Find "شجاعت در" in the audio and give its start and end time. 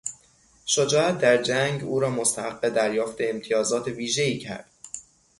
0.65-1.43